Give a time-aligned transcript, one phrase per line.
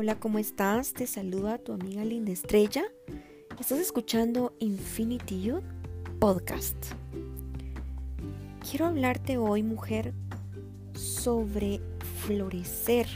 [0.00, 0.92] Hola, ¿cómo estás?
[0.92, 2.84] Te saluda tu amiga Linda Estrella.
[3.58, 5.64] Estás escuchando Infinity Youth
[6.20, 6.76] Podcast.
[8.60, 10.14] Quiero hablarte hoy, mujer,
[10.94, 11.80] sobre
[12.24, 13.08] florecer,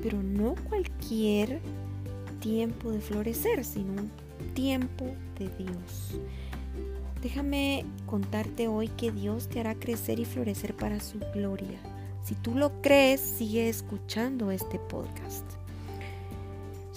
[0.00, 1.58] pero no cualquier
[2.38, 4.10] tiempo de florecer, sino un
[4.54, 5.04] tiempo
[5.36, 6.20] de Dios.
[7.22, 11.80] Déjame contarte hoy que Dios te hará crecer y florecer para su gloria.
[12.22, 15.58] Si tú lo crees, sigue escuchando este podcast.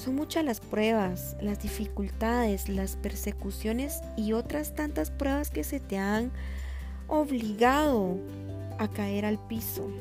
[0.03, 5.99] Son muchas las pruebas, las dificultades, las persecuciones y otras tantas pruebas que se te
[5.99, 6.31] han
[7.07, 8.17] obligado
[8.79, 9.91] a caer al piso.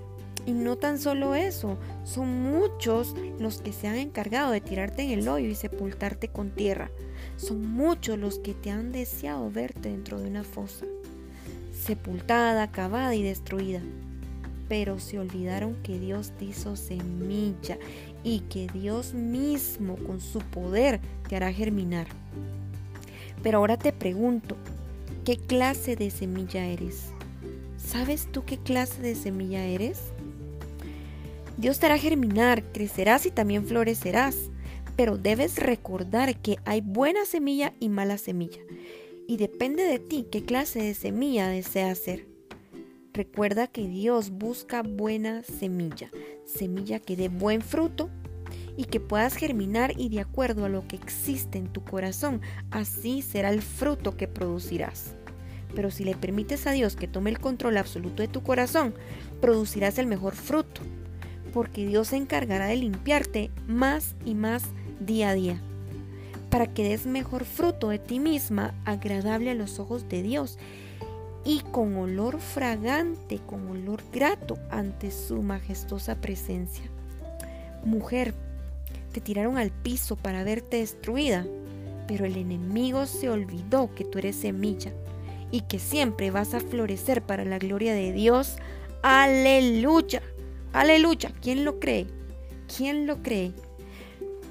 [0.46, 5.10] Y no tan solo eso, son muchos los que se han encargado de tirarte en
[5.10, 6.90] el hoyo y sepultarte con tierra.
[7.36, 10.86] Son muchos los que te han deseado verte dentro de una fosa,
[11.74, 13.82] sepultada, acabada y destruida
[14.70, 17.76] pero se olvidaron que Dios te hizo semilla
[18.22, 22.06] y que Dios mismo con su poder te hará germinar.
[23.42, 24.56] Pero ahora te pregunto,
[25.24, 27.06] ¿qué clase de semilla eres?
[27.78, 29.98] ¿Sabes tú qué clase de semilla eres?
[31.56, 34.36] Dios te hará germinar, crecerás y también florecerás,
[34.94, 38.60] pero debes recordar que hay buena semilla y mala semilla,
[39.26, 42.29] y depende de ti qué clase de semilla deseas ser.
[43.12, 46.10] Recuerda que Dios busca buena semilla,
[46.44, 48.08] semilla que dé buen fruto
[48.76, 53.20] y que puedas germinar y de acuerdo a lo que existe en tu corazón, así
[53.22, 55.16] será el fruto que producirás.
[55.74, 58.94] Pero si le permites a Dios que tome el control absoluto de tu corazón,
[59.40, 60.80] producirás el mejor fruto,
[61.52, 64.62] porque Dios se encargará de limpiarte más y más
[65.00, 65.60] día a día,
[66.48, 70.58] para que des mejor fruto de ti misma, agradable a los ojos de Dios
[71.44, 76.84] y con olor fragante, con olor grato ante su majestuosa presencia.
[77.84, 78.34] Mujer,
[79.12, 81.46] te tiraron al piso para verte destruida,
[82.06, 84.92] pero el enemigo se olvidó que tú eres semilla
[85.50, 88.56] y que siempre vas a florecer para la gloria de Dios.
[89.02, 90.22] Aleluya,
[90.72, 91.32] aleluya.
[91.40, 92.06] ¿Quién lo cree?
[92.76, 93.52] ¿Quién lo cree?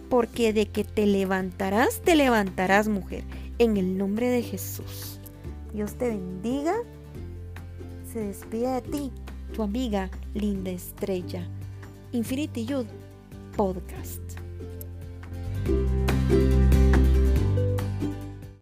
[0.09, 3.23] Porque de que te levantarás, te levantarás, mujer,
[3.59, 5.18] en el nombre de Jesús.
[5.73, 6.73] Dios te bendiga.
[8.11, 9.11] Se despide de ti,
[9.53, 11.47] tu amiga linda estrella.
[12.11, 12.87] Infinity Youth
[13.55, 14.19] Podcast.